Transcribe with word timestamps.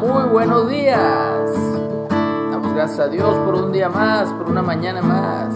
Muy 0.00 0.28
buenos 0.30 0.68
días. 0.68 1.50
Damos 2.50 2.72
gracias 2.74 3.00
a 3.00 3.08
Dios 3.08 3.36
por 3.44 3.54
un 3.54 3.72
día 3.72 3.88
más, 3.88 4.28
por 4.32 4.48
una 4.48 4.62
mañana 4.62 5.02
más. 5.02 5.54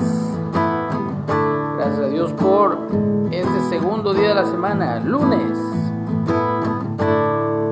Gracias 1.76 1.98
a 1.98 2.08
Dios 2.08 2.32
por 2.32 2.78
este 3.30 3.60
segundo 3.68 4.14
día 4.14 4.28
de 4.28 4.34
la 4.34 4.44
semana, 4.44 5.00
lunes. 5.00 5.58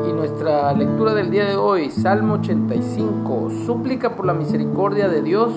Y 0.08 0.12
nuestra 0.12 0.72
lectura 0.72 1.14
del 1.14 1.30
día 1.30 1.44
de 1.46 1.56
hoy, 1.56 1.90
Salmo 1.90 2.34
85, 2.34 3.50
súplica 3.66 4.16
por 4.16 4.26
la 4.26 4.34
misericordia 4.34 5.08
de 5.08 5.22
Dios 5.22 5.52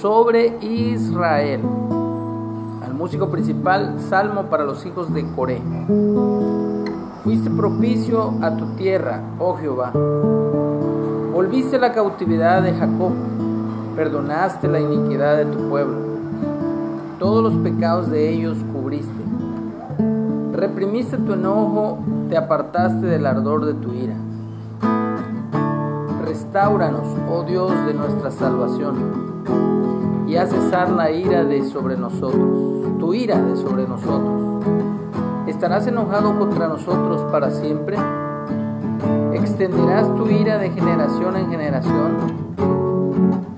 sobre 0.00 0.58
Israel. 0.60 1.60
Al 2.84 2.94
músico 2.94 3.30
principal, 3.30 3.96
Salmo 4.08 4.44
para 4.44 4.64
los 4.64 4.84
hijos 4.86 5.12
de 5.12 5.26
Coré. 5.34 5.60
Fuiste 7.26 7.50
propicio 7.50 8.34
a 8.40 8.56
tu 8.56 8.66
tierra, 8.76 9.20
oh 9.40 9.56
Jehová. 9.56 9.90
Volviste 11.32 11.76
la 11.76 11.92
cautividad 11.92 12.62
de 12.62 12.72
Jacob, 12.72 13.10
perdonaste 13.96 14.68
la 14.68 14.78
iniquidad 14.78 15.38
de 15.38 15.46
tu 15.46 15.68
pueblo. 15.68 15.96
Todos 17.18 17.42
los 17.42 17.54
pecados 17.64 18.08
de 18.12 18.32
ellos 18.32 18.56
cubriste. 18.72 19.24
Reprimiste 20.52 21.16
tu 21.16 21.32
enojo, 21.32 21.98
te 22.28 22.36
apartaste 22.36 23.06
del 23.06 23.26
ardor 23.26 23.64
de 23.64 23.74
tu 23.74 23.92
ira. 23.92 24.14
Restauranos, 26.24 27.08
oh 27.28 27.42
Dios 27.42 27.72
de 27.88 27.94
nuestra 27.94 28.30
salvación, 28.30 28.94
y 30.28 30.36
haz 30.36 30.50
cesar 30.50 30.90
la 30.90 31.10
ira 31.10 31.42
de 31.42 31.64
sobre 31.64 31.96
nosotros, 31.96 33.00
tu 33.00 33.14
ira 33.14 33.42
de 33.42 33.56
sobre 33.56 33.84
nosotros 33.88 34.85
¿Estarás 35.56 35.86
enojado 35.86 36.38
contra 36.38 36.68
nosotros 36.68 37.22
para 37.32 37.50
siempre? 37.50 37.96
¿Extenderás 39.32 40.14
tu 40.14 40.28
ira 40.28 40.58
de 40.58 40.68
generación 40.68 41.34
en 41.34 41.50
generación? 41.50 42.18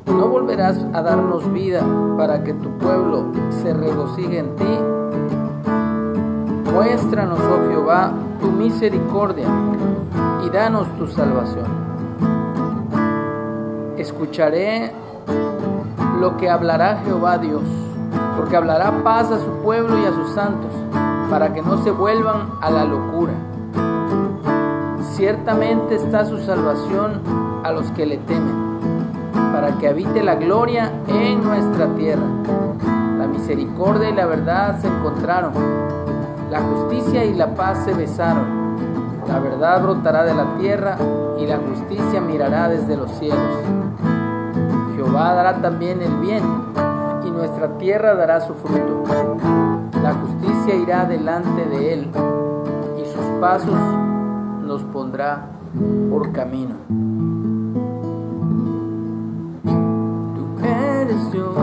¿No 0.07 0.29
volverás 0.29 0.79
a 0.93 1.03
darnos 1.03 1.53
vida 1.53 1.85
para 2.17 2.45
que 2.45 2.55
tu 2.55 2.71
pueblo 2.79 3.33
se 3.51 3.75
regocije 3.75 4.39
en 4.39 4.55
ti? 4.55 4.79
Muéstranos, 6.73 7.41
oh 7.41 7.69
Jehová, 7.69 8.13
tu 8.41 8.53
misericordia 8.53 9.49
y 10.47 10.51
danos 10.51 10.87
tu 10.99 11.09
salvación. 11.09 11.67
Escucharé 13.97 14.93
lo 16.21 16.37
que 16.37 16.49
hablará 16.49 17.03
Jehová 17.05 17.39
Dios, 17.39 17.65
porque 18.37 18.57
hablará 18.57 19.03
paz 19.03 19.33
a 19.33 19.41
su 19.41 19.51
pueblo 19.65 19.99
y 19.99 20.05
a 20.05 20.13
sus 20.13 20.31
santos 20.31 20.78
para 21.31 21.53
que 21.53 21.63
no 21.63 21.83
se 21.83 21.91
vuelvan 21.91 22.53
a 22.61 22.71
la 22.71 22.85
locura. 22.85 23.33
Ciertamente 25.13 25.97
está 25.97 26.25
su 26.25 26.39
salvación 26.39 27.23
a 27.65 27.73
los 27.73 27.91
que 27.93 28.07
le 28.07 28.19
temen, 28.19 28.79
para 29.53 29.73
que 29.79 29.89
habite 29.89 30.23
la 30.23 30.37
gloria 30.37 30.93
en 31.09 31.43
nuestra 31.43 31.87
tierra. 31.97 32.23
La 33.19 33.27
misericordia 33.27 34.11
y 34.11 34.15
la 34.15 34.27
verdad 34.27 34.81
se 34.81 34.87
encontraron, 34.87 35.53
la 36.51 36.61
justicia 36.61 37.25
y 37.25 37.35
la 37.35 37.55
paz 37.55 37.85
se 37.85 37.95
besaron. 37.95 38.77
La 39.27 39.41
verdad 39.41 39.83
brotará 39.83 40.25
de 40.25 40.35
la 40.35 40.57
tierra 40.59 40.97
y 41.39 41.47
la 41.47 41.59
justicia 41.59 42.21
mirará 42.21 42.69
desde 42.69 42.97
los 42.97 43.11
cielos. 43.13 43.39
Jehová 44.95 45.35
dará 45.35 45.61
también 45.61 46.01
el 46.01 46.15
bien 46.19 46.43
y 47.27 47.31
nuestra 47.31 47.77
tierra 47.77 48.15
dará 48.15 48.41
su 48.41 48.55
fruto. 48.55 49.68
La 50.03 50.15
justicia 50.15 50.75
irá 50.77 51.05
delante 51.05 51.65
de 51.67 51.93
él 51.93 52.11
y 52.97 53.05
sus 53.05 53.25
pasos 53.41 53.75
nos 54.65 54.83
pondrá 54.85 55.47
por 56.09 56.33
camino. 56.33 56.77
Tú 59.65 60.65
eres 60.65 61.33
Dios, 61.33 61.55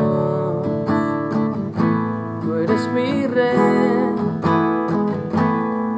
tú 2.42 2.54
eres 2.56 2.90
mi 2.94 3.26
rey, 3.28 4.16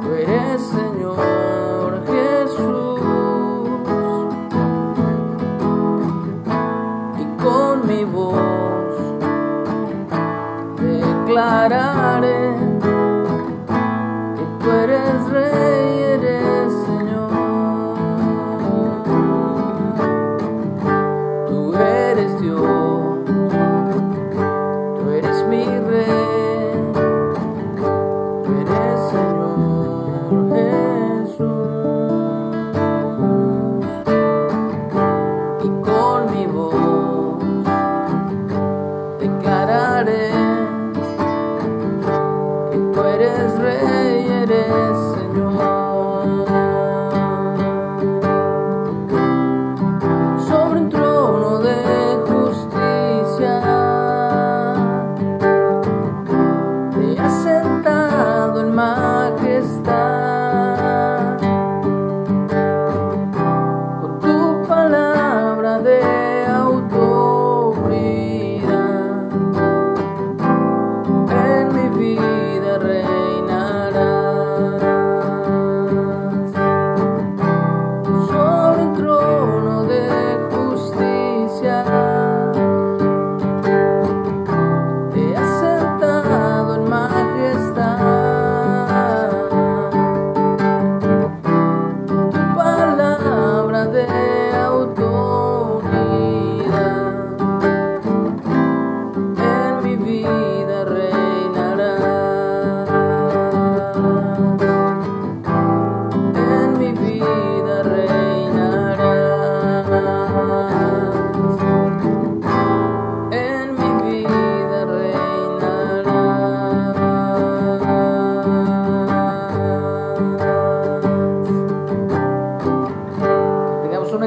tú 0.02 0.08
eres 0.12 0.62
Señor 0.62 2.02
Jesús. 2.06 3.00
Y 7.18 7.42
con 7.42 7.86
mi 7.86 8.04
voz 8.04 8.38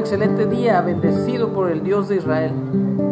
excelente 0.00 0.46
día, 0.46 0.80
bendecido 0.80 1.52
por 1.52 1.70
el 1.70 1.82
Dios 1.82 2.08
de 2.08 2.16
Israel. 2.16 3.11